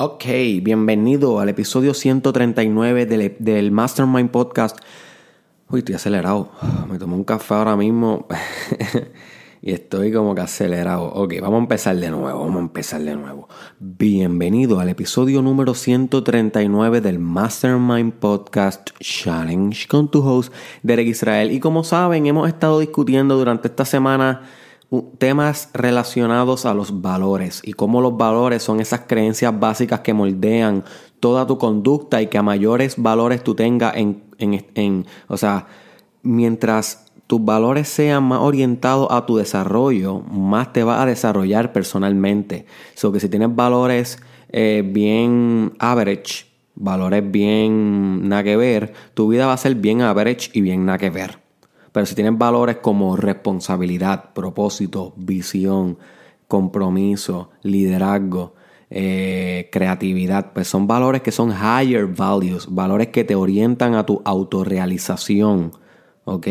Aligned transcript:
Ok, 0.00 0.26
bienvenido 0.62 1.40
al 1.40 1.48
episodio 1.48 1.92
139 1.92 3.04
del, 3.04 3.34
del 3.40 3.72
Mastermind 3.72 4.30
Podcast. 4.30 4.78
Uy, 5.68 5.80
estoy 5.80 5.96
acelerado. 5.96 6.52
Me 6.88 7.00
tomé 7.00 7.16
un 7.16 7.24
café 7.24 7.54
ahora 7.54 7.76
mismo 7.76 8.28
y 9.60 9.72
estoy 9.72 10.12
como 10.12 10.36
que 10.36 10.42
acelerado. 10.42 11.06
Ok, 11.06 11.34
vamos 11.40 11.58
a 11.58 11.62
empezar 11.62 11.96
de 11.96 12.10
nuevo, 12.12 12.38
vamos 12.38 12.58
a 12.58 12.60
empezar 12.60 13.00
de 13.00 13.16
nuevo. 13.16 13.48
Bienvenido 13.80 14.78
al 14.78 14.88
episodio 14.88 15.42
número 15.42 15.74
139 15.74 17.00
del 17.00 17.18
Mastermind 17.18 18.12
Podcast 18.12 18.90
Challenge 19.00 19.88
con 19.88 20.12
tu 20.12 20.24
host 20.24 20.54
Derek 20.84 21.08
Israel. 21.08 21.50
Y 21.50 21.58
como 21.58 21.82
saben, 21.82 22.26
hemos 22.26 22.46
estado 22.46 22.78
discutiendo 22.78 23.36
durante 23.36 23.66
esta 23.66 23.84
semana 23.84 24.42
temas 25.18 25.68
relacionados 25.74 26.64
a 26.64 26.72
los 26.72 27.02
valores 27.02 27.60
y 27.62 27.74
cómo 27.74 28.00
los 28.00 28.16
valores 28.16 28.62
son 28.62 28.80
esas 28.80 29.00
creencias 29.00 29.58
básicas 29.58 30.00
que 30.00 30.14
moldean 30.14 30.84
toda 31.20 31.46
tu 31.46 31.58
conducta 31.58 32.22
y 32.22 32.28
que 32.28 32.38
a 32.38 32.42
mayores 32.42 32.94
valores 32.96 33.44
tú 33.44 33.54
tengas 33.54 33.96
en, 33.96 34.22
en, 34.38 35.06
o 35.26 35.36
sea, 35.36 35.66
mientras 36.22 37.06
tus 37.26 37.44
valores 37.44 37.88
sean 37.88 38.24
más 38.24 38.40
orientados 38.40 39.08
a 39.10 39.26
tu 39.26 39.36
desarrollo, 39.36 40.20
más 40.20 40.72
te 40.72 40.82
vas 40.82 41.00
a 41.00 41.06
desarrollar 41.06 41.72
personalmente. 41.72 42.64
So 42.94 43.12
que 43.12 43.20
si 43.20 43.28
tienes 43.28 43.54
valores 43.54 44.18
eh, 44.50 44.82
bien 44.86 45.74
average, 45.78 46.46
valores 46.74 47.30
bien 47.30 48.26
nada 48.28 48.44
que 48.44 48.56
ver, 48.56 48.94
tu 49.12 49.28
vida 49.28 49.46
va 49.46 49.52
a 49.52 49.58
ser 49.58 49.74
bien 49.74 50.00
average 50.00 50.50
y 50.54 50.62
bien 50.62 50.86
nada 50.86 50.96
que 50.96 51.10
ver. 51.10 51.47
Pero 51.98 52.06
si 52.06 52.14
tienes 52.14 52.38
valores 52.38 52.76
como 52.76 53.16
responsabilidad, 53.16 54.32
propósito, 54.32 55.14
visión, 55.16 55.98
compromiso, 56.46 57.50
liderazgo, 57.62 58.54
eh, 58.88 59.68
creatividad, 59.72 60.52
pues 60.52 60.68
son 60.68 60.86
valores 60.86 61.22
que 61.22 61.32
son 61.32 61.50
higher 61.50 62.06
values, 62.06 62.68
valores 62.70 63.08
que 63.08 63.24
te 63.24 63.34
orientan 63.34 63.96
a 63.96 64.06
tu 64.06 64.22
autorrealización, 64.24 65.72
¿ok? 66.22 66.46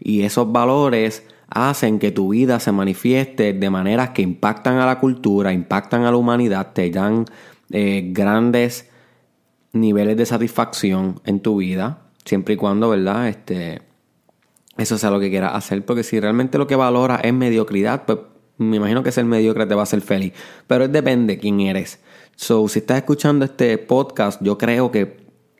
Y 0.00 0.22
esos 0.22 0.50
valores 0.50 1.24
hacen 1.48 2.00
que 2.00 2.10
tu 2.10 2.30
vida 2.30 2.58
se 2.58 2.72
manifieste 2.72 3.52
de 3.52 3.70
maneras 3.70 4.10
que 4.10 4.22
impactan 4.22 4.78
a 4.78 4.86
la 4.86 4.98
cultura, 4.98 5.52
impactan 5.52 6.06
a 6.06 6.10
la 6.10 6.16
humanidad, 6.16 6.72
te 6.72 6.90
dan 6.90 7.24
eh, 7.70 8.10
grandes 8.12 8.90
niveles 9.72 10.16
de 10.16 10.26
satisfacción 10.26 11.20
en 11.24 11.38
tu 11.38 11.58
vida, 11.58 12.00
siempre 12.24 12.54
y 12.54 12.56
cuando, 12.56 12.88
¿verdad? 12.88 13.28
Este, 13.28 13.86
eso 14.78 14.96
sea 14.96 15.10
lo 15.10 15.20
que 15.20 15.28
quieras 15.28 15.54
hacer, 15.54 15.84
porque 15.84 16.02
si 16.02 16.18
realmente 16.20 16.56
lo 16.56 16.66
que 16.66 16.76
valora 16.76 17.16
es 17.16 17.34
mediocridad, 17.34 18.04
pues 18.06 18.18
me 18.58 18.76
imagino 18.76 19.02
que 19.02 19.12
ser 19.12 19.24
mediocre 19.24 19.66
te 19.66 19.74
va 19.74 19.82
a 19.82 19.84
hacer 19.84 20.00
feliz. 20.00 20.32
Pero 20.66 20.88
depende 20.88 21.34
de 21.34 21.40
quién 21.40 21.60
eres. 21.60 22.00
So, 22.36 22.68
si 22.68 22.78
estás 22.78 22.98
escuchando 22.98 23.44
este 23.44 23.76
podcast, 23.78 24.40
yo 24.42 24.56
creo 24.56 24.90
que 24.90 25.16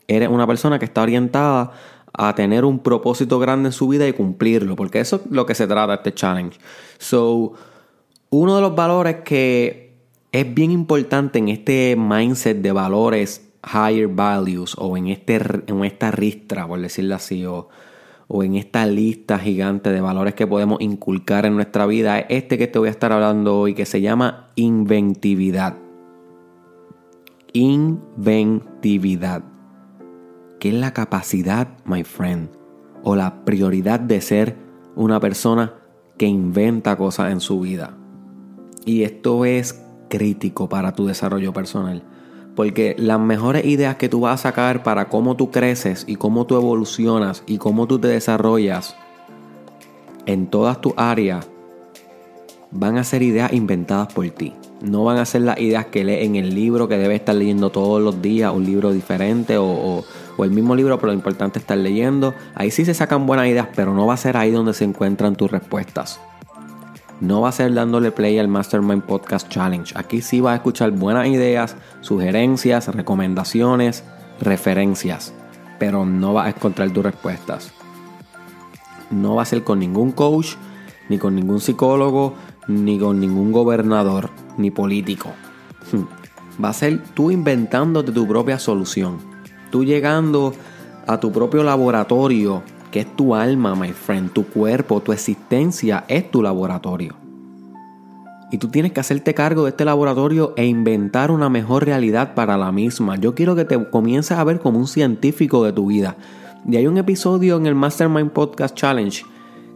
eres 0.06 0.28
una 0.28 0.46
persona 0.46 0.78
que 0.78 0.84
está 0.84 1.02
orientada 1.02 1.72
a 2.12 2.34
tener 2.34 2.64
un 2.64 2.78
propósito 2.78 3.38
grande 3.38 3.68
en 3.68 3.72
su 3.72 3.88
vida 3.88 4.06
y 4.06 4.12
cumplirlo, 4.12 4.76
porque 4.76 5.00
eso 5.00 5.16
es 5.16 5.30
lo 5.30 5.46
que 5.46 5.54
se 5.54 5.66
trata 5.66 5.94
este 5.94 6.14
challenge. 6.14 6.58
So, 6.98 7.54
uno 8.30 8.56
de 8.56 8.62
los 8.62 8.74
valores 8.74 9.16
que 9.24 9.96
es 10.30 10.54
bien 10.54 10.70
importante 10.70 11.38
en 11.38 11.48
este 11.48 11.96
mindset 11.96 12.58
de 12.58 12.72
valores 12.72 13.48
higher 13.64 14.06
values 14.06 14.74
o 14.78 14.96
en, 14.96 15.08
este, 15.08 15.40
en 15.66 15.84
esta 15.84 16.10
ristra, 16.10 16.66
por 16.66 16.80
decirlo 16.80 17.16
así, 17.16 17.44
o 17.44 17.68
o 18.28 18.42
en 18.42 18.54
esta 18.54 18.86
lista 18.86 19.38
gigante 19.38 19.90
de 19.90 20.02
valores 20.02 20.34
que 20.34 20.46
podemos 20.46 20.80
inculcar 20.82 21.46
en 21.46 21.54
nuestra 21.56 21.86
vida, 21.86 22.18
este 22.20 22.58
que 22.58 22.66
te 22.66 22.78
voy 22.78 22.88
a 22.88 22.90
estar 22.92 23.10
hablando 23.10 23.58
hoy, 23.58 23.72
que 23.74 23.86
se 23.86 24.02
llama 24.02 24.50
inventividad. 24.54 25.76
Inventividad. 27.54 29.42
Que 30.60 30.68
es 30.68 30.74
la 30.74 30.92
capacidad, 30.92 31.68
my 31.86 32.04
friend, 32.04 32.50
o 33.02 33.16
la 33.16 33.46
prioridad 33.46 33.98
de 33.98 34.20
ser 34.20 34.56
una 34.94 35.18
persona 35.20 35.72
que 36.18 36.26
inventa 36.26 36.96
cosas 36.96 37.32
en 37.32 37.40
su 37.40 37.60
vida. 37.60 37.96
Y 38.84 39.04
esto 39.04 39.46
es 39.46 39.82
crítico 40.10 40.68
para 40.68 40.92
tu 40.92 41.06
desarrollo 41.06 41.54
personal. 41.54 42.02
Porque 42.58 42.96
las 42.98 43.20
mejores 43.20 43.64
ideas 43.64 43.94
que 43.98 44.08
tú 44.08 44.22
vas 44.22 44.40
a 44.40 44.48
sacar 44.48 44.82
para 44.82 45.08
cómo 45.08 45.36
tú 45.36 45.52
creces 45.52 46.02
y 46.08 46.16
cómo 46.16 46.44
tú 46.44 46.56
evolucionas 46.56 47.44
y 47.46 47.58
cómo 47.58 47.86
tú 47.86 48.00
te 48.00 48.08
desarrollas 48.08 48.96
en 50.26 50.48
todas 50.48 50.80
tus 50.80 50.92
áreas 50.96 51.46
van 52.72 52.98
a 52.98 53.04
ser 53.04 53.22
ideas 53.22 53.52
inventadas 53.52 54.12
por 54.12 54.28
ti. 54.30 54.54
No 54.80 55.04
van 55.04 55.18
a 55.18 55.24
ser 55.24 55.42
las 55.42 55.60
ideas 55.60 55.86
que 55.86 56.02
lees 56.02 56.26
en 56.26 56.34
el 56.34 56.52
libro 56.52 56.88
que 56.88 56.98
debes 56.98 57.20
estar 57.20 57.36
leyendo 57.36 57.70
todos 57.70 58.02
los 58.02 58.20
días, 58.20 58.52
un 58.52 58.64
libro 58.64 58.90
diferente 58.90 59.56
o, 59.56 60.04
o 60.36 60.44
el 60.44 60.50
mismo 60.50 60.74
libro, 60.74 60.98
pero 60.98 61.12
lo 61.12 61.16
importante 61.16 61.60
es 61.60 61.62
estar 61.62 61.78
leyendo. 61.78 62.34
Ahí 62.56 62.72
sí 62.72 62.84
se 62.84 62.92
sacan 62.92 63.24
buenas 63.24 63.46
ideas, 63.46 63.68
pero 63.76 63.94
no 63.94 64.04
va 64.04 64.14
a 64.14 64.16
ser 64.16 64.36
ahí 64.36 64.50
donde 64.50 64.74
se 64.74 64.82
encuentran 64.82 65.36
tus 65.36 65.48
respuestas 65.48 66.18
no 67.20 67.40
va 67.40 67.48
a 67.48 67.52
ser 67.52 67.74
dándole 67.74 68.12
play 68.12 68.38
al 68.38 68.48
Mastermind 68.48 69.02
Podcast 69.02 69.48
Challenge. 69.48 69.92
Aquí 69.96 70.22
sí 70.22 70.40
va 70.40 70.52
a 70.52 70.56
escuchar 70.56 70.92
buenas 70.92 71.26
ideas, 71.26 71.76
sugerencias, 72.00 72.94
recomendaciones, 72.94 74.04
referencias, 74.40 75.32
pero 75.78 76.06
no 76.06 76.34
va 76.34 76.44
a 76.44 76.48
encontrar 76.50 76.90
tus 76.90 77.02
respuestas. 77.02 77.72
No 79.10 79.34
va 79.34 79.42
a 79.42 79.46
ser 79.46 79.64
con 79.64 79.80
ningún 79.80 80.12
coach, 80.12 80.54
ni 81.08 81.18
con 81.18 81.34
ningún 81.34 81.60
psicólogo, 81.60 82.34
ni 82.68 82.98
con 82.98 83.18
ningún 83.18 83.50
gobernador, 83.50 84.30
ni 84.56 84.70
político. 84.70 85.30
Va 86.62 86.68
a 86.68 86.74
ser 86.74 87.02
tú 87.14 87.30
inventándote 87.30 88.12
tu 88.12 88.28
propia 88.28 88.58
solución. 88.58 89.18
Tú 89.70 89.84
llegando 89.84 90.54
a 91.06 91.18
tu 91.18 91.32
propio 91.32 91.62
laboratorio 91.62 92.62
es 92.98 93.16
tu 93.16 93.34
alma, 93.34 93.74
my 93.74 93.92
friend, 93.92 94.32
tu 94.32 94.44
cuerpo, 94.44 95.00
tu 95.00 95.12
existencia 95.12 96.04
es 96.08 96.30
tu 96.30 96.42
laboratorio. 96.42 97.16
Y 98.50 98.58
tú 98.58 98.68
tienes 98.68 98.92
que 98.92 99.00
hacerte 99.00 99.34
cargo 99.34 99.64
de 99.64 99.70
este 99.70 99.84
laboratorio 99.84 100.54
e 100.56 100.66
inventar 100.66 101.30
una 101.30 101.50
mejor 101.50 101.84
realidad 101.84 102.34
para 102.34 102.56
la 102.56 102.72
misma. 102.72 103.16
Yo 103.16 103.34
quiero 103.34 103.54
que 103.54 103.66
te 103.66 103.90
comiences 103.90 104.38
a 104.38 104.44
ver 104.44 104.60
como 104.60 104.78
un 104.78 104.86
científico 104.86 105.64
de 105.64 105.72
tu 105.72 105.88
vida. 105.88 106.16
Y 106.66 106.76
hay 106.76 106.86
un 106.86 106.96
episodio 106.96 107.56
en 107.56 107.66
el 107.66 107.74
Mastermind 107.74 108.30
Podcast 108.30 108.74
Challenge 108.74 109.24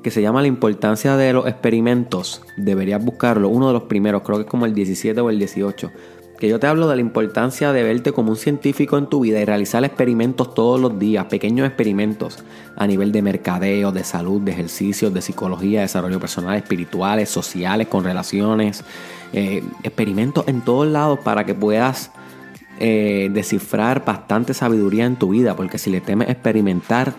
que 0.03 0.11
se 0.11 0.23
llama 0.23 0.41
La 0.41 0.49
importancia 0.49 1.17
de 1.17 1.33
los 1.33 1.47
experimentos. 1.47 2.43
Deberías 2.57 3.05
buscarlo, 3.05 3.49
uno 3.49 3.69
de 3.69 3.75
los 3.75 3.85
primeros, 3.85 4.23
creo 4.23 4.39
que 4.39 4.45
es 4.45 4.51
como 4.51 4.67
el 4.67 4.75
17 4.75 5.21
o 5.21 5.31
el 5.31 5.39
18 5.39 5.91
que 6.39 6.49
yo 6.49 6.59
te 6.59 6.67
hablo 6.67 6.89
de 6.89 6.97
la 6.97 7.03
importancia 7.03 7.73
de 7.73 7.83
verte 7.83 8.13
como 8.13 8.31
un 8.31 8.37
científico 8.37 8.99
en 8.99 9.07
tu 9.07 9.21
vida 9.21 9.41
y 9.41 9.45
realizar 9.45 9.85
experimentos 9.85 10.55
todos 10.55 10.81
los 10.81 10.99
días, 10.99 11.27
pequeños 11.27 11.67
experimentos 11.67 12.43
a 12.77 12.87
nivel 12.87 13.13
de 13.13 13.23
mercadeo, 13.23 13.93
de 13.93 14.03
salud, 14.03 14.41
de 14.41 14.53
ejercicios, 14.53 15.15
de 15.15 15.23
psicología, 15.23 15.83
desarrollo 15.83 16.19
personal, 16.19 16.57
espirituales, 16.57 17.29
sociales, 17.29 17.87
con 17.87 18.03
relaciones, 18.03 18.85
eh, 19.33 19.63
experimentos 19.83 20.45
en 20.49 20.63
todos 20.63 20.89
lados 20.89 21.21
para 21.21 21.47
que 21.47 21.55
puedas 21.55 22.11
eh, 22.81 23.31
descifrar 23.33 24.05
bastante 24.05 24.55
sabiduría 24.55 25.05
en 25.05 25.17
tu 25.17 25.29
vida, 25.29 25.55
porque 25.55 25.79
si 25.79 25.91
le 25.91 26.01
temes 26.01 26.29
experimentar, 26.29 27.15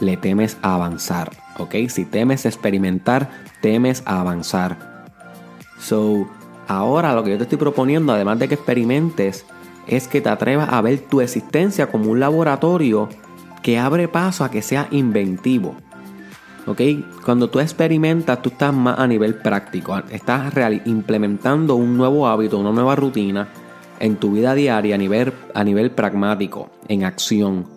le 0.00 0.16
temes 0.16 0.58
avanzar, 0.60 1.30
¿ok? 1.58 1.74
Si 1.88 2.04
temes 2.04 2.44
experimentar, 2.44 3.30
temes 3.62 4.02
avanzar. 4.04 5.06
So, 5.80 6.28
Ahora 6.68 7.14
lo 7.14 7.22
que 7.22 7.30
yo 7.30 7.36
te 7.36 7.44
estoy 7.44 7.58
proponiendo, 7.58 8.12
además 8.12 8.38
de 8.38 8.48
que 8.48 8.54
experimentes, 8.54 9.46
es 9.86 10.08
que 10.08 10.20
te 10.20 10.28
atrevas 10.28 10.68
a 10.72 10.80
ver 10.80 10.98
tu 11.00 11.20
existencia 11.20 11.88
como 11.88 12.10
un 12.10 12.20
laboratorio 12.20 13.08
que 13.62 13.78
abre 13.78 14.08
paso 14.08 14.44
a 14.44 14.50
que 14.50 14.62
sea 14.62 14.88
inventivo. 14.90 15.76
¿Ok? 16.66 16.80
Cuando 17.24 17.48
tú 17.48 17.60
experimentas, 17.60 18.42
tú 18.42 18.50
estás 18.50 18.74
más 18.74 18.98
a 18.98 19.06
nivel 19.06 19.36
práctico. 19.36 19.96
Estás 20.10 20.52
implementando 20.84 21.76
un 21.76 21.96
nuevo 21.96 22.26
hábito, 22.26 22.58
una 22.58 22.72
nueva 22.72 22.96
rutina 22.96 23.48
en 24.00 24.16
tu 24.16 24.32
vida 24.32 24.54
diaria 24.54 24.96
a 24.96 24.98
nivel, 24.98 25.32
a 25.54 25.64
nivel 25.64 25.90
pragmático, 25.90 26.70
en 26.88 27.04
acción. 27.04 27.75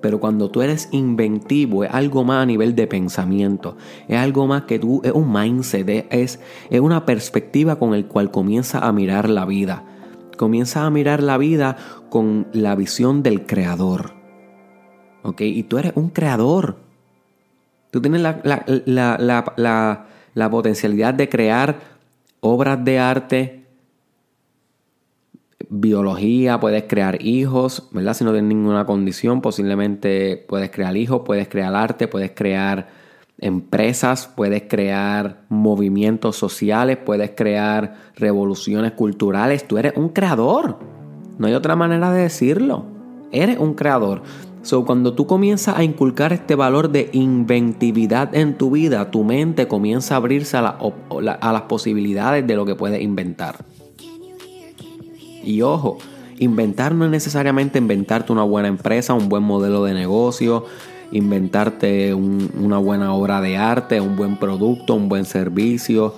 Pero 0.00 0.20
cuando 0.20 0.50
tú 0.50 0.62
eres 0.62 0.88
inventivo, 0.92 1.84
es 1.84 1.90
algo 1.92 2.24
más 2.24 2.42
a 2.42 2.46
nivel 2.46 2.74
de 2.74 2.86
pensamiento. 2.86 3.76
Es 4.08 4.18
algo 4.18 4.46
más 4.46 4.62
que 4.62 4.78
tú, 4.78 5.00
es 5.04 5.12
un 5.12 5.32
mindset, 5.32 6.06
es, 6.10 6.40
es 6.70 6.80
una 6.80 7.04
perspectiva 7.04 7.78
con 7.78 7.94
el 7.94 8.06
cual 8.06 8.30
comienza 8.30 8.78
a 8.78 8.92
mirar 8.92 9.28
la 9.28 9.44
vida. 9.44 9.84
Comienza 10.36 10.86
a 10.86 10.90
mirar 10.90 11.22
la 11.22 11.36
vida 11.36 11.76
con 12.08 12.46
la 12.52 12.74
visión 12.74 13.22
del 13.22 13.44
creador. 13.44 14.14
¿Ok? 15.22 15.42
Y 15.42 15.64
tú 15.64 15.78
eres 15.78 15.92
un 15.96 16.08
creador. 16.08 16.76
Tú 17.90 18.00
tienes 18.00 18.22
la, 18.22 18.40
la, 18.44 20.06
la 20.34 20.50
potencialidad 20.50 21.12
de 21.12 21.28
crear 21.28 21.78
obras 22.40 22.82
de 22.84 22.98
arte, 22.98 23.59
biología, 25.68 26.58
puedes 26.58 26.84
crear 26.84 27.22
hijos, 27.24 27.88
¿verdad? 27.92 28.14
Si 28.14 28.24
no 28.24 28.32
tienes 28.32 28.48
ninguna 28.48 28.86
condición, 28.86 29.40
posiblemente 29.40 30.36
puedes 30.48 30.70
crear 30.70 30.96
hijos, 30.96 31.22
puedes 31.24 31.48
crear 31.48 31.74
arte, 31.74 32.08
puedes 32.08 32.32
crear 32.32 32.88
empresas, 33.38 34.30
puedes 34.34 34.64
crear 34.68 35.42
movimientos 35.48 36.36
sociales, 36.36 36.98
puedes 36.98 37.30
crear 37.30 37.94
revoluciones 38.16 38.92
culturales. 38.92 39.66
Tú 39.66 39.78
eres 39.78 39.94
un 39.96 40.10
creador. 40.10 40.78
No 41.38 41.46
hay 41.46 41.54
otra 41.54 41.76
manera 41.76 42.12
de 42.12 42.22
decirlo. 42.22 42.84
Eres 43.32 43.58
un 43.58 43.74
creador. 43.74 44.22
So, 44.62 44.84
cuando 44.84 45.14
tú 45.14 45.26
comienzas 45.26 45.78
a 45.78 45.84
inculcar 45.84 46.34
este 46.34 46.54
valor 46.54 46.90
de 46.90 47.08
inventividad 47.12 48.34
en 48.34 48.58
tu 48.58 48.70
vida, 48.70 49.10
tu 49.10 49.24
mente 49.24 49.66
comienza 49.66 50.14
a 50.14 50.16
abrirse 50.18 50.58
a, 50.58 50.76
a 51.40 51.52
las 51.52 51.62
posibilidades 51.62 52.46
de 52.46 52.56
lo 52.56 52.66
que 52.66 52.74
puedes 52.74 53.00
inventar. 53.00 53.64
Y 55.42 55.62
ojo, 55.62 55.98
inventar 56.38 56.94
no 56.94 57.04
es 57.04 57.10
necesariamente 57.10 57.78
inventarte 57.78 58.32
una 58.32 58.42
buena 58.42 58.68
empresa, 58.68 59.14
un 59.14 59.28
buen 59.28 59.42
modelo 59.42 59.84
de 59.84 59.94
negocio, 59.94 60.66
inventarte 61.12 62.14
una 62.14 62.78
buena 62.78 63.14
obra 63.14 63.40
de 63.40 63.56
arte, 63.56 64.00
un 64.00 64.16
buen 64.16 64.36
producto, 64.36 64.94
un 64.94 65.08
buen 65.08 65.24
servicio. 65.24 66.14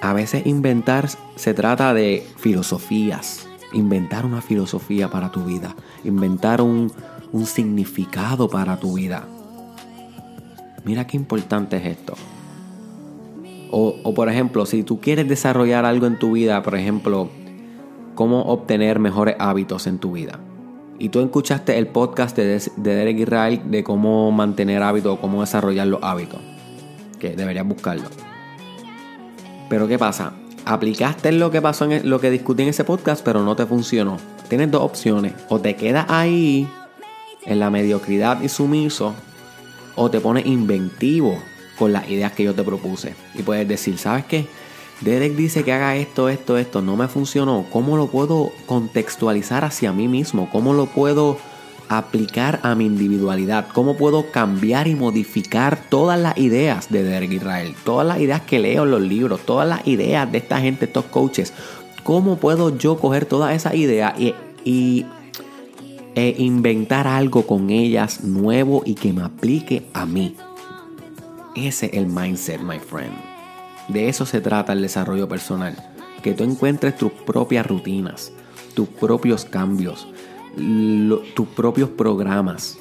A 0.00 0.12
veces 0.12 0.46
inventar 0.46 1.08
se 1.36 1.54
trata 1.54 1.94
de 1.94 2.26
filosofías, 2.36 3.48
inventar 3.72 4.24
una 4.24 4.40
filosofía 4.40 5.08
para 5.08 5.30
tu 5.30 5.44
vida, 5.44 5.74
inventar 6.04 6.60
un, 6.60 6.92
significado 7.44 8.48
para 8.48 8.78
tu 8.78 8.94
vida. 8.94 9.26
Mira 10.84 11.06
qué 11.06 11.16
importante 11.16 11.76
es 11.76 11.86
esto. 11.86 12.14
O, 13.70 14.14
por 14.14 14.30
ejemplo, 14.30 14.64
si 14.64 14.82
tú 14.82 14.98
quieres 14.98 15.28
desarrollar 15.28 15.84
algo 15.84 16.06
en 16.06 16.18
tu 16.18 16.32
vida, 16.32 16.62
por 16.62 16.74
ejemplo, 16.74 17.28
cómo 18.18 18.42
obtener 18.46 18.98
mejores 18.98 19.36
hábitos 19.38 19.86
en 19.86 20.00
tu 20.00 20.10
vida. 20.10 20.40
Y 20.98 21.10
tú 21.10 21.20
escuchaste 21.20 21.78
el 21.78 21.86
podcast 21.86 22.36
de, 22.36 22.60
Derek 22.76 23.16
Israel 23.16 23.62
de 23.66 23.84
cómo 23.84 24.32
mantener 24.32 24.82
hábitos 24.82 25.16
o 25.16 25.20
cómo 25.20 25.42
desarrollar 25.42 25.86
los 25.86 26.02
hábitos. 26.02 26.40
Que 27.20 27.36
deberías 27.36 27.64
buscarlo. 27.64 28.08
Pero 29.68 29.86
¿qué 29.86 30.00
pasa? 30.00 30.32
Aplicaste 30.64 31.30
lo 31.30 31.52
que 31.52 31.62
pasó 31.62 31.84
en 31.84 32.10
lo 32.10 32.20
que 32.20 32.32
discutí 32.32 32.64
en 32.64 32.70
ese 32.70 32.82
podcast, 32.82 33.24
pero 33.24 33.44
no 33.44 33.54
te 33.54 33.66
funcionó. 33.66 34.16
Tienes 34.48 34.72
dos 34.72 34.82
opciones. 34.82 35.34
O 35.48 35.60
te 35.60 35.76
quedas 35.76 36.06
ahí 36.08 36.68
en 37.46 37.60
la 37.60 37.70
mediocridad 37.70 38.42
y 38.42 38.48
sumiso, 38.48 39.14
o 39.94 40.10
te 40.10 40.18
pones 40.18 40.44
inventivo 40.44 41.38
con 41.78 41.92
las 41.92 42.10
ideas 42.10 42.32
que 42.32 42.42
yo 42.42 42.52
te 42.52 42.64
propuse. 42.64 43.14
Y 43.36 43.42
puedes 43.42 43.68
decir, 43.68 43.96
¿sabes 43.96 44.24
qué? 44.24 44.48
Derek 45.00 45.36
dice 45.36 45.62
que 45.62 45.72
haga 45.72 45.96
esto, 45.96 46.28
esto, 46.28 46.58
esto, 46.58 46.82
no 46.82 46.96
me 46.96 47.06
funcionó. 47.08 47.66
¿Cómo 47.70 47.96
lo 47.96 48.08
puedo 48.08 48.50
contextualizar 48.66 49.64
hacia 49.64 49.92
mí 49.92 50.08
mismo? 50.08 50.48
¿Cómo 50.50 50.74
lo 50.74 50.86
puedo 50.86 51.38
aplicar 51.88 52.58
a 52.64 52.74
mi 52.74 52.86
individualidad? 52.86 53.68
¿Cómo 53.72 53.96
puedo 53.96 54.30
cambiar 54.32 54.88
y 54.88 54.96
modificar 54.96 55.80
todas 55.88 56.18
las 56.18 56.36
ideas 56.36 56.90
de 56.90 57.04
Derek 57.04 57.32
Israel? 57.32 57.74
Todas 57.84 58.06
las 58.06 58.18
ideas 58.18 58.42
que 58.42 58.58
leo 58.58 58.84
en 58.84 58.90
los 58.90 59.00
libros, 59.00 59.40
todas 59.46 59.68
las 59.68 59.86
ideas 59.86 60.30
de 60.32 60.38
esta 60.38 60.60
gente, 60.60 60.86
estos 60.86 61.04
coaches. 61.04 61.52
¿Cómo 62.02 62.38
puedo 62.38 62.76
yo 62.76 62.98
coger 62.98 63.24
todas 63.24 63.54
esas 63.54 63.74
ideas 63.74 64.14
y, 64.18 65.06
e 66.14 66.34
inventar 66.38 67.06
algo 67.06 67.46
con 67.46 67.70
ellas 67.70 68.24
nuevo 68.24 68.82
y 68.84 68.94
que 68.94 69.12
me 69.12 69.22
aplique 69.22 69.86
a 69.92 70.06
mí? 70.06 70.34
Ese 71.54 71.86
es 71.86 71.92
el 71.94 72.06
mindset, 72.06 72.60
my 72.60 72.78
friend. 72.80 73.27
De 73.88 74.10
eso 74.10 74.26
se 74.26 74.42
trata 74.42 74.74
el 74.74 74.82
desarrollo 74.82 75.28
personal. 75.28 75.74
Que 76.22 76.34
tú 76.34 76.44
encuentres 76.44 76.96
tus 76.96 77.10
propias 77.10 77.66
rutinas, 77.66 78.32
tus 78.74 78.86
propios 78.88 79.46
cambios, 79.46 80.06
tus 81.34 81.48
propios 81.48 81.88
programas. 81.90 82.78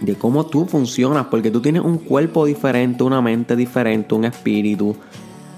De 0.00 0.14
cómo 0.14 0.44
tú 0.44 0.66
funcionas, 0.66 1.26
porque 1.26 1.50
tú 1.50 1.62
tienes 1.62 1.82
un 1.82 1.96
cuerpo 1.96 2.44
diferente, 2.44 3.02
una 3.02 3.22
mente 3.22 3.56
diferente, 3.56 4.14
un 4.14 4.26
espíritu, 4.26 4.94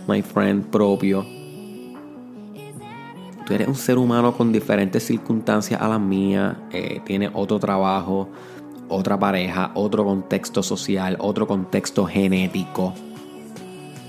my 0.06 0.22
friend, 0.22 0.66
propio. 0.66 1.26
Tú 3.46 3.54
eres 3.54 3.66
un 3.66 3.74
ser 3.74 3.98
humano 3.98 4.36
con 4.36 4.52
diferentes 4.52 5.04
circunstancias 5.04 5.80
a 5.80 5.88
las 5.88 6.00
mías, 6.00 6.56
eh, 6.70 7.00
tienes 7.04 7.30
otro 7.32 7.58
trabajo, 7.58 8.28
otra 8.88 9.18
pareja, 9.18 9.72
otro 9.74 10.04
contexto 10.04 10.62
social, 10.62 11.16
otro 11.18 11.46
contexto 11.46 12.06
genético 12.06 12.92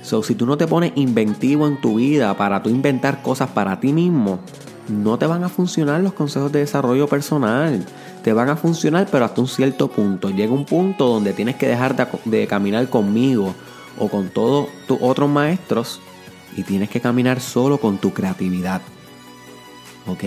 So, 0.07 0.23
si 0.23 0.35
tú 0.35 0.45
no 0.45 0.57
te 0.57 0.67
pones 0.67 0.93
inventivo 0.95 1.67
en 1.67 1.81
tu 1.81 1.95
vida 1.95 2.37
para 2.37 2.63
tú 2.63 2.69
inventar 2.69 3.21
cosas 3.21 3.49
para 3.49 3.81
ti 3.81 3.91
mismo, 3.91 4.39
no 4.87 5.19
te 5.19 5.27
van 5.27 5.43
a 5.43 5.49
funcionar 5.49 5.99
los 5.99 6.13
consejos 6.13 6.49
de 6.49 6.59
desarrollo 6.59 7.09
personal. 7.09 7.85
Te 8.23 8.31
van 8.31 8.47
a 8.47 8.55
funcionar, 8.55 9.09
pero 9.11 9.25
hasta 9.25 9.41
un 9.41 9.49
cierto 9.49 9.89
punto. 9.89 10.29
Llega 10.29 10.53
un 10.53 10.63
punto 10.63 11.09
donde 11.09 11.33
tienes 11.33 11.57
que 11.57 11.67
dejar 11.67 11.97
de, 11.97 12.07
de 12.23 12.47
caminar 12.47 12.89
conmigo 12.89 13.53
o 13.99 14.07
con 14.07 14.29
todos 14.29 14.69
tus 14.87 14.97
otros 15.01 15.29
maestros 15.29 15.99
y 16.55 16.63
tienes 16.63 16.89
que 16.89 17.01
caminar 17.01 17.41
solo 17.41 17.77
con 17.77 17.97
tu 17.97 18.13
creatividad. 18.13 18.81
¿Ok? 20.05 20.23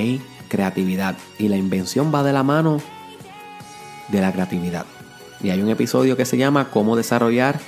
Creatividad. 0.51 1.17
Y 1.39 1.49
la 1.49 1.57
invención 1.57 2.13
va 2.15 2.23
de 2.23 2.35
la 2.35 2.43
mano 2.43 2.83
de 4.09 4.21
la 4.21 4.31
creatividad. 4.31 4.85
Y 5.43 5.49
hay 5.49 5.63
un 5.63 5.71
episodio 5.71 6.19
que 6.19 6.27
se 6.27 6.37
llama 6.37 6.69
Cómo 6.71 6.97
desarrollar 6.97 7.59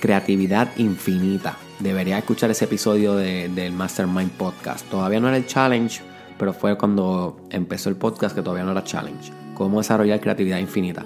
creatividad 0.00 0.70
infinita. 0.78 1.56
Debería 1.78 2.18
escuchar 2.18 2.50
ese 2.50 2.64
episodio 2.64 3.14
del 3.14 3.72
Mastermind 3.72 4.32
Podcast. 4.32 4.88
Todavía 4.90 5.20
no 5.20 5.28
era 5.28 5.36
el 5.36 5.46
challenge, 5.46 6.02
pero 6.38 6.52
fue 6.52 6.76
cuando 6.76 7.40
empezó 7.50 7.90
el 7.90 7.96
podcast 7.96 8.34
que 8.34 8.42
todavía 8.42 8.64
no 8.64 8.72
era 8.72 8.82
challenge. 8.82 9.32
Cómo 9.54 9.78
desarrollar 9.78 10.20
creatividad 10.20 10.58
infinita. 10.58 11.04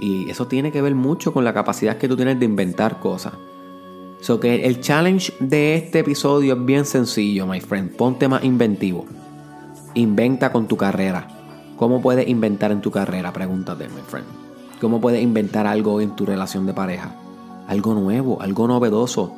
Y 0.00 0.28
eso 0.28 0.46
tiene 0.46 0.72
que 0.72 0.82
ver 0.82 0.94
mucho 0.94 1.32
con 1.32 1.44
la 1.44 1.54
capacidad 1.54 1.96
que 1.96 2.08
tú 2.08 2.16
tienes 2.16 2.38
de 2.38 2.44
inventar 2.44 2.98
cosas. 3.00 3.32
So 4.20 4.38
que 4.38 4.66
el 4.66 4.80
challenge 4.80 5.32
de 5.40 5.76
este 5.76 6.00
episodio 6.00 6.54
es 6.54 6.64
bien 6.64 6.84
sencillo, 6.84 7.46
my 7.46 7.60
friend. 7.60 7.96
Ponte 7.96 8.28
más 8.28 8.44
inventivo. 8.44 9.06
Inventa 9.94 10.52
con 10.52 10.68
tu 10.68 10.76
carrera. 10.76 11.26
¿Cómo 11.76 12.02
puedes 12.02 12.28
inventar 12.28 12.72
en 12.72 12.80
tu 12.80 12.90
carrera? 12.90 13.32
Pregúntate, 13.32 13.88
my 13.88 14.02
friend. 14.06 14.26
¿Cómo 14.80 15.00
puedes 15.00 15.22
inventar 15.22 15.66
algo 15.66 16.00
en 16.00 16.16
tu 16.16 16.26
relación 16.26 16.66
de 16.66 16.74
pareja? 16.74 17.14
Algo 17.70 17.94
nuevo, 17.94 18.42
algo 18.42 18.66
novedoso. 18.66 19.32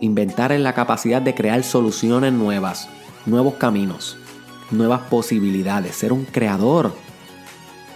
Inventar 0.00 0.52
en 0.52 0.62
la 0.62 0.72
capacidad 0.72 1.20
de 1.20 1.34
crear 1.34 1.62
soluciones 1.62 2.32
nuevas, 2.32 2.88
nuevos 3.26 3.54
caminos, 3.54 4.16
nuevas 4.70 5.02
posibilidades, 5.02 5.94
ser 5.94 6.14
un 6.14 6.24
creador. 6.24 6.92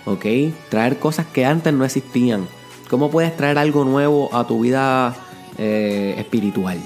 ¿Ok? 0.05 0.27
Traer 0.69 0.99
cosas 0.99 1.27
que 1.27 1.47
antes 1.47 1.73
no 1.73 1.87
existían. 1.87 2.47
¿Cómo 2.91 3.11
puedes 3.11 3.35
traer 3.35 3.57
algo 3.57 3.85
nuevo 3.87 4.29
a 4.35 4.47
tu 4.47 4.61
vida 4.61 5.15
eh, 5.57 6.17
espiritual? 6.19 6.79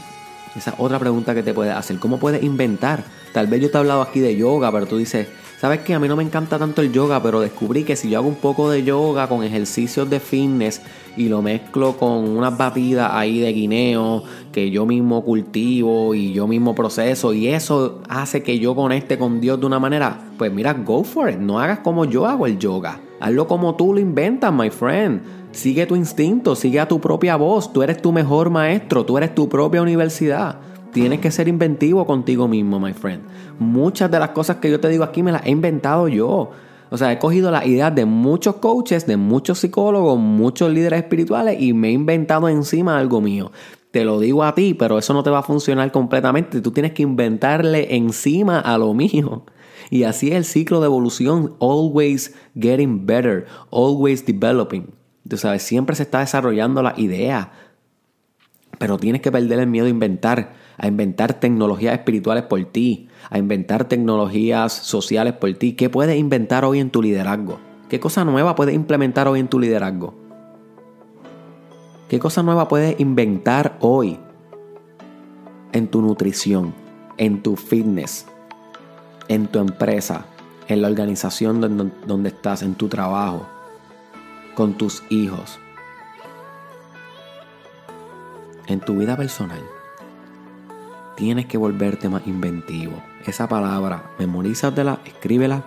Esa 0.54 0.70
es 0.70 0.76
otra 0.78 1.00
pregunta 1.00 1.34
que 1.34 1.42
te 1.42 1.52
puedes 1.52 1.74
hacer. 1.74 1.98
¿Cómo 1.98 2.20
puedes 2.20 2.44
inventar? 2.44 3.02
Tal 3.32 3.48
vez 3.48 3.62
yo 3.62 3.68
te 3.68 3.78
he 3.78 3.80
hablado 3.80 4.02
aquí 4.02 4.20
de 4.20 4.36
yoga, 4.36 4.70
pero 4.70 4.86
tú 4.86 4.96
dices, 4.96 5.26
¿sabes 5.60 5.80
qué? 5.80 5.94
A 5.94 5.98
mí 5.98 6.08
no 6.08 6.16
me 6.16 6.22
encanta 6.22 6.58
tanto 6.58 6.82
el 6.82 6.92
yoga, 6.92 7.22
pero 7.22 7.40
descubrí 7.40 7.84
que 7.84 7.96
si 7.96 8.10
yo 8.10 8.18
hago 8.18 8.28
un 8.28 8.36
poco 8.36 8.70
de 8.70 8.84
yoga 8.84 9.28
con 9.28 9.42
ejercicios 9.42 10.08
de 10.08 10.20
fitness 10.20 10.82
y 11.16 11.28
lo 11.28 11.42
mezclo 11.42 11.96
con 11.96 12.28
unas 12.36 12.56
batidas 12.56 13.10
ahí 13.12 13.40
de 13.40 13.52
guineo 13.52 14.22
que 14.52 14.70
yo 14.70 14.86
mismo 14.86 15.24
cultivo 15.24 16.14
y 16.14 16.32
yo 16.32 16.46
mismo 16.46 16.74
proceso 16.74 17.32
y 17.32 17.48
eso 17.48 18.00
hace 18.08 18.42
que 18.42 18.58
yo 18.58 18.74
conecte 18.74 19.18
con 19.18 19.40
Dios 19.40 19.58
de 19.60 19.66
una 19.66 19.78
manera, 19.78 20.30
pues 20.38 20.52
mira, 20.52 20.72
go 20.74 21.04
for 21.04 21.30
it. 21.30 21.38
No 21.38 21.58
hagas 21.58 21.80
como 21.80 22.04
yo 22.04 22.26
hago 22.26 22.46
el 22.46 22.58
yoga. 22.58 23.00
Hazlo 23.18 23.46
como 23.46 23.76
tú 23.76 23.94
lo 23.94 24.00
inventas, 24.00 24.52
my 24.52 24.70
friend. 24.70 25.22
Sigue 25.52 25.86
tu 25.86 25.96
instinto, 25.96 26.54
sigue 26.54 26.80
a 26.80 26.88
tu 26.88 27.00
propia 27.00 27.36
voz. 27.36 27.72
Tú 27.72 27.82
eres 27.82 28.02
tu 28.02 28.12
mejor 28.12 28.50
maestro, 28.50 29.06
tú 29.06 29.16
eres 29.16 29.34
tu 29.34 29.48
propia 29.48 29.80
universidad. 29.80 30.60
Tienes 30.96 31.20
que 31.20 31.30
ser 31.30 31.46
inventivo 31.46 32.06
contigo 32.06 32.48
mismo, 32.48 32.80
my 32.80 32.94
friend. 32.94 33.22
Muchas 33.58 34.10
de 34.10 34.18
las 34.18 34.30
cosas 34.30 34.56
que 34.56 34.70
yo 34.70 34.80
te 34.80 34.88
digo 34.88 35.04
aquí 35.04 35.22
me 35.22 35.30
las 35.30 35.44
he 35.44 35.50
inventado 35.50 36.08
yo. 36.08 36.52
O 36.88 36.96
sea, 36.96 37.12
he 37.12 37.18
cogido 37.18 37.50
las 37.50 37.66
ideas 37.66 37.94
de 37.94 38.06
muchos 38.06 38.56
coaches, 38.56 39.06
de 39.06 39.18
muchos 39.18 39.58
psicólogos, 39.58 40.18
muchos 40.18 40.72
líderes 40.72 41.00
espirituales 41.00 41.60
y 41.60 41.74
me 41.74 41.88
he 41.88 41.92
inventado 41.92 42.48
encima 42.48 42.96
algo 42.96 43.20
mío. 43.20 43.52
Te 43.90 44.06
lo 44.06 44.18
digo 44.20 44.42
a 44.42 44.54
ti, 44.54 44.72
pero 44.72 44.96
eso 44.96 45.12
no 45.12 45.22
te 45.22 45.28
va 45.28 45.40
a 45.40 45.42
funcionar 45.42 45.92
completamente. 45.92 46.62
Tú 46.62 46.70
tienes 46.70 46.92
que 46.92 47.02
inventarle 47.02 47.94
encima 47.94 48.58
a 48.58 48.78
lo 48.78 48.94
mío. 48.94 49.44
Y 49.90 50.04
así 50.04 50.28
es 50.28 50.36
el 50.36 50.44
ciclo 50.46 50.80
de 50.80 50.86
evolución, 50.86 51.56
always 51.60 52.34
getting 52.58 53.04
better, 53.04 53.44
always 53.70 54.24
developing. 54.24 54.94
Tú 55.28 55.36
sabes, 55.36 55.62
siempre 55.62 55.94
se 55.94 56.04
está 56.04 56.20
desarrollando 56.20 56.82
la 56.82 56.94
idea, 56.96 57.52
pero 58.78 58.96
tienes 58.96 59.20
que 59.20 59.30
perder 59.30 59.58
el 59.58 59.66
miedo 59.66 59.84
a 59.84 59.90
inventar, 59.90 60.64
a 60.78 60.86
inventar 60.88 61.34
tecnologías 61.34 61.94
espirituales 61.94 62.44
por 62.44 62.62
ti, 62.66 63.08
a 63.30 63.38
inventar 63.38 63.86
tecnologías 63.86 64.72
sociales 64.72 65.34
por 65.34 65.52
ti. 65.54 65.72
¿Qué 65.72 65.88
puedes 65.88 66.18
inventar 66.18 66.64
hoy 66.64 66.80
en 66.80 66.90
tu 66.90 67.02
liderazgo? 67.02 67.58
¿Qué 67.88 68.00
cosa 68.00 68.24
nueva 68.24 68.54
puedes 68.54 68.74
implementar 68.74 69.28
hoy 69.28 69.40
en 69.40 69.48
tu 69.48 69.58
liderazgo? 69.58 70.14
¿Qué 72.08 72.18
cosa 72.18 72.42
nueva 72.42 72.68
puedes 72.68 72.98
inventar 73.00 73.76
hoy 73.80 74.18
en 75.72 75.88
tu 75.88 76.02
nutrición, 76.02 76.74
en 77.16 77.42
tu 77.42 77.56
fitness, 77.56 78.26
en 79.28 79.48
tu 79.48 79.58
empresa, 79.58 80.26
en 80.68 80.82
la 80.82 80.88
organización 80.88 81.60
donde, 81.60 82.28
estás, 82.28 82.62
en 82.62 82.74
tu 82.74 82.88
trabajo, 82.88 83.46
con 84.54 84.74
tus 84.74 85.02
hijos, 85.10 85.58
en 88.66 88.80
tu 88.80 88.96
vida 88.96 89.16
personal? 89.16 89.75
Tienes 91.16 91.46
que 91.46 91.56
volverte 91.56 92.08
más 92.10 92.26
inventivo 92.26 93.02
esa 93.26 93.48
palabra, 93.48 94.10
memorízatela, 94.18 95.00
escríbela, 95.06 95.64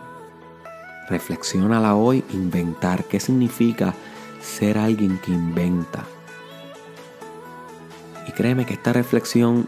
reflexiónala 1.10 1.96
hoy, 1.96 2.24
inventar. 2.32 3.04
¿Qué 3.06 3.20
significa 3.20 3.96
ser 4.40 4.78
alguien 4.78 5.18
que 5.18 5.32
inventa? 5.32 6.06
Y 8.28 8.32
créeme 8.32 8.66
que 8.66 8.76
esta 8.76 8.94
reflexión 8.94 9.68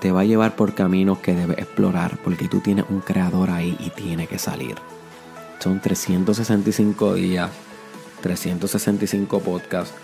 te 0.00 0.10
va 0.10 0.22
a 0.22 0.24
llevar 0.24 0.56
por 0.56 0.74
caminos 0.74 1.18
que 1.18 1.34
debes 1.34 1.58
explorar 1.58 2.18
porque 2.24 2.48
tú 2.48 2.60
tienes 2.60 2.86
un 2.88 3.00
creador 3.00 3.50
ahí 3.50 3.76
y 3.78 3.90
tiene 3.90 4.26
que 4.26 4.38
salir. 4.38 4.76
Son 5.58 5.80
365 5.80 7.14
días, 7.14 7.50
365 8.22 9.40
podcasts 9.40 9.94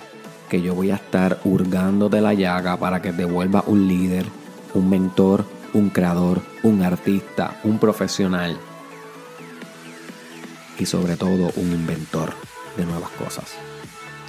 que 0.51 0.61
yo 0.61 0.75
voy 0.75 0.91
a 0.91 0.97
estar 0.97 1.41
hurgando 1.45 2.11
de 2.11 2.21
la 2.21 2.35
llaga 2.35 2.77
para 2.77 3.01
que 3.01 3.13
te 3.13 3.25
vuelva 3.25 3.65
un 3.67 3.89
líder, 3.89 4.27
un 4.75 4.89
mentor, 4.91 5.45
un 5.73 5.91
creador, 5.91 6.41
un 6.63 6.83
artista, 6.83 7.61
un 7.65 7.79
profesional 7.79 8.57
y 10.79 10.87
sobre 10.87 11.17
todo 11.17 11.53
un 11.57 11.73
inventor 11.73 12.33
de 12.77 12.85
nuevas 12.85 13.11
cosas. 13.11 13.55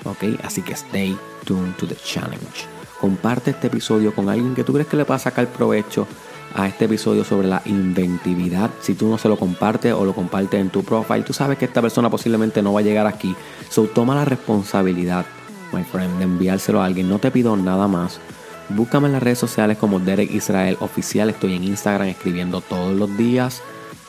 ¿Ok? 0.04 0.40
Así 0.44 0.62
que 0.62 0.74
stay 0.74 1.18
tuned 1.46 1.76
to 1.76 1.88
the 1.88 1.96
challenge. 1.96 2.66
Comparte 3.00 3.52
este 3.52 3.68
episodio 3.68 4.14
con 4.14 4.30
alguien 4.30 4.56
que 4.56 4.64
tú 4.64 4.74
crees 4.74 4.88
que 4.88 4.98
le 4.98 5.04
va 5.04 5.16
a 5.16 5.20
sacar 5.20 5.48
provecho 5.48 6.08
a 6.56 6.68
este 6.68 6.86
episodio 6.86 7.24
sobre 7.24 7.48
la 7.48 7.62
inventividad. 7.66 8.72
Si 8.82 8.96
tú 8.96 9.08
no 9.08 9.18
se 9.18 9.30
lo 9.30 9.38
compartes 9.38 9.94
o 9.94 10.06
lo 10.06 10.14
compartes 10.14 10.60
en 10.60 10.70
tu 10.70 10.84
profile, 10.84 11.24
tú 11.24 11.34
sabes 11.34 11.58
que 11.58 11.66
esta 11.66 11.82
persona 11.82 12.10
posiblemente 12.10 12.62
no 12.62 12.74
va 12.74 12.80
a 12.80 12.84
llegar 12.84 13.06
aquí. 13.06 13.36
So 13.70 13.84
toma 13.84 14.16
la 14.16 14.26
responsabilidad, 14.26 15.26
my 15.72 15.84
friend, 15.84 16.18
de 16.18 16.24
enviárselo 16.24 16.82
a 16.82 16.86
alguien. 16.86 17.10
No 17.10 17.20
te 17.20 17.32
pido 17.32 17.56
nada 17.56 17.88
más. 17.88 18.20
Búscame 18.70 19.08
en 19.08 19.14
las 19.14 19.24
redes 19.24 19.40
sociales 19.40 19.78
como 19.78 20.00
Derek 20.00 20.30
Israel 20.32 20.78
Oficial. 20.82 21.30
Estoy 21.30 21.56
en 21.56 21.64
Instagram 21.64 22.10
escribiendo 22.10 22.60
todos 22.60 22.94
los 22.94 23.16
días. 23.18 23.62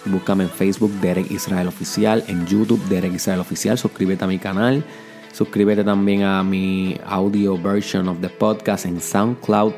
Búscame 0.04 0.44
en 0.44 0.50
Facebook 0.50 0.90
Derek 1.00 1.30
Israel 1.30 1.68
Oficial. 1.68 2.24
En 2.26 2.44
YouTube 2.44 2.82
Derek 2.88 3.14
Israel 3.14 3.40
Oficial. 3.40 3.78
Suscríbete 3.78 4.24
a 4.24 4.26
mi 4.26 4.38
canal. 4.38 4.84
Suscríbete 5.32 5.84
también 5.84 6.24
a 6.24 6.42
mi 6.42 6.98
audio 7.06 7.56
version 7.56 8.08
of 8.08 8.20
the 8.20 8.28
podcast 8.28 8.84
en 8.86 9.00
SoundCloud 9.00 9.74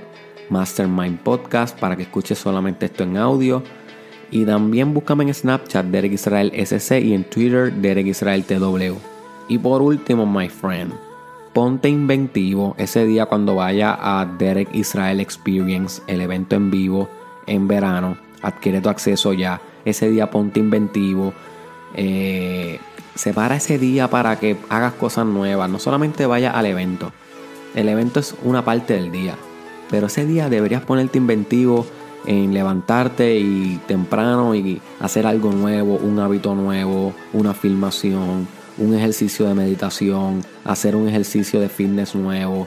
Mastermind 0.48 1.18
Podcast 1.20 1.78
para 1.78 1.94
que 1.94 2.04
escuches 2.04 2.38
solamente 2.38 2.86
esto 2.86 3.04
en 3.04 3.18
audio. 3.18 3.62
Y 4.30 4.46
también 4.46 4.94
búscame 4.94 5.24
en 5.24 5.34
Snapchat 5.34 5.86
Derek 5.86 6.12
Israel 6.12 6.52
SC 6.54 7.00
y 7.00 7.12
en 7.12 7.24
Twitter 7.24 7.70
Derek 7.70 8.06
Israel 8.06 8.44
TW. 8.44 8.96
Y 9.48 9.58
por 9.58 9.82
último, 9.82 10.24
my 10.24 10.48
friend 10.48 11.09
ponte 11.52 11.88
inventivo 11.88 12.74
ese 12.78 13.04
día 13.04 13.26
cuando 13.26 13.56
vaya 13.56 13.96
a 13.98 14.24
Derek 14.26 14.68
Israel 14.74 15.20
Experience, 15.20 16.02
el 16.06 16.20
evento 16.20 16.56
en 16.56 16.70
vivo 16.70 17.08
en 17.46 17.68
verano. 17.68 18.16
Adquiere 18.42 18.80
tu 18.80 18.88
acceso 18.88 19.32
ya. 19.32 19.60
Ese 19.84 20.08
día 20.10 20.30
ponte 20.30 20.60
inventivo. 20.60 21.34
Eh, 21.94 22.78
separa 23.14 23.56
ese 23.56 23.78
día 23.78 24.08
para 24.08 24.38
que 24.38 24.56
hagas 24.68 24.94
cosas 24.94 25.26
nuevas. 25.26 25.68
No 25.68 25.78
solamente 25.78 26.26
vaya 26.26 26.52
al 26.52 26.66
evento. 26.66 27.12
El 27.74 27.88
evento 27.88 28.20
es 28.20 28.34
una 28.42 28.64
parte 28.64 28.94
del 28.94 29.10
día. 29.10 29.36
Pero 29.90 30.06
ese 30.06 30.24
día 30.24 30.48
deberías 30.48 30.82
ponerte 30.82 31.18
inventivo 31.18 31.84
en 32.26 32.54
levantarte 32.54 33.38
y 33.38 33.80
temprano 33.86 34.54
y 34.54 34.80
hacer 35.00 35.26
algo 35.26 35.52
nuevo, 35.52 35.96
un 35.96 36.18
hábito 36.20 36.54
nuevo, 36.54 37.12
una 37.32 37.54
filmación, 37.54 38.46
un 38.80 38.94
ejercicio 38.94 39.46
de 39.46 39.54
meditación, 39.54 40.42
hacer 40.64 40.96
un 40.96 41.08
ejercicio 41.08 41.60
de 41.60 41.68
fitness 41.68 42.14
nuevo, 42.14 42.66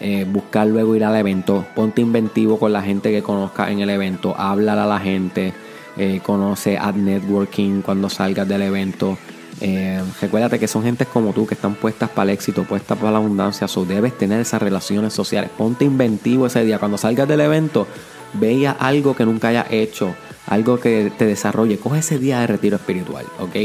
eh, 0.00 0.26
buscar 0.28 0.66
luego 0.66 0.94
ir 0.94 1.04
al 1.04 1.16
evento, 1.16 1.64
ponte 1.74 2.02
inventivo 2.02 2.58
con 2.58 2.72
la 2.72 2.82
gente 2.82 3.10
que 3.10 3.22
conozca 3.22 3.70
en 3.70 3.80
el 3.80 3.88
evento, 3.88 4.34
hablar 4.36 4.78
a 4.78 4.86
la 4.86 4.98
gente, 4.98 5.54
eh, 5.96 6.20
conoce 6.22 6.76
ad 6.76 6.94
networking 6.94 7.80
cuando 7.80 8.10
salgas 8.10 8.46
del 8.46 8.62
evento. 8.62 9.16
Eh, 9.62 10.02
recuérdate 10.20 10.58
que 10.58 10.68
son 10.68 10.82
gentes 10.82 11.08
como 11.08 11.32
tú 11.32 11.46
que 11.46 11.54
están 11.54 11.76
puestas 11.76 12.10
para 12.10 12.30
el 12.30 12.34
éxito, 12.34 12.64
puestas 12.64 12.98
para 12.98 13.12
la 13.12 13.18
abundancia, 13.18 13.66
so 13.68 13.86
debes 13.86 14.18
tener 14.18 14.40
esas 14.40 14.60
relaciones 14.60 15.14
sociales. 15.14 15.50
Ponte 15.56 15.86
inventivo 15.86 16.46
ese 16.46 16.62
día. 16.64 16.78
Cuando 16.78 16.98
salgas 16.98 17.26
del 17.26 17.40
evento, 17.40 17.86
veía 18.34 18.72
algo 18.72 19.16
que 19.16 19.24
nunca 19.24 19.48
hayas 19.48 19.68
hecho, 19.70 20.14
algo 20.46 20.78
que 20.78 21.10
te 21.16 21.24
desarrolle. 21.24 21.78
Coge 21.78 22.00
ese 22.00 22.18
día 22.18 22.40
de 22.40 22.48
retiro 22.48 22.76
espiritual, 22.76 23.24
¿ok? 23.40 23.56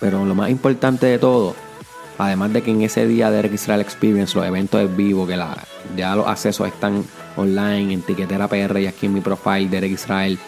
Pero 0.00 0.24
lo 0.24 0.34
más 0.34 0.50
importante 0.50 1.06
de 1.06 1.18
todo, 1.18 1.54
además 2.18 2.52
de 2.52 2.62
que 2.62 2.70
en 2.70 2.82
ese 2.82 3.06
día 3.06 3.30
de 3.30 3.46
Israel 3.52 3.80
Experience, 3.80 4.36
los 4.36 4.46
eventos 4.46 4.80
es 4.80 4.96
vivo, 4.96 5.26
que 5.26 5.36
la, 5.36 5.56
ya 5.96 6.14
los 6.16 6.26
accesos 6.26 6.68
están 6.68 7.04
online 7.36 7.94
en 7.94 8.02
Tiquetera 8.02 8.48
PR 8.48 8.80
y 8.80 8.86
aquí 8.86 9.06
en 9.06 9.14
mi 9.14 9.20
profile, 9.20 9.68
Derek 9.68 9.92
Israel. 9.92 10.38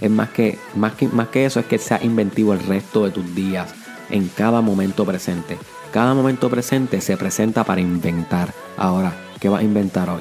Es 0.00 0.10
más 0.10 0.30
que, 0.30 0.58
más 0.74 0.92
que, 0.94 1.08
más 1.08 1.28
que 1.28 1.46
eso, 1.46 1.60
es 1.60 1.66
que 1.66 1.78
sea 1.78 2.02
inventivo 2.02 2.52
el 2.52 2.60
resto 2.60 3.04
de 3.04 3.10
tus 3.10 3.34
días, 3.34 3.74
en 4.10 4.28
cada 4.28 4.60
momento 4.60 5.04
presente. 5.04 5.58
Cada 5.92 6.14
momento 6.14 6.50
presente 6.50 7.00
se 7.00 7.16
presenta 7.16 7.64
para 7.64 7.80
inventar. 7.80 8.52
Ahora, 8.76 9.12
¿qué 9.40 9.48
vas 9.48 9.60
a 9.60 9.64
inventar 9.64 10.10
hoy? 10.10 10.20